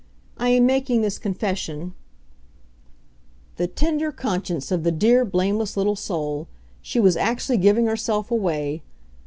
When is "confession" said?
1.19-1.93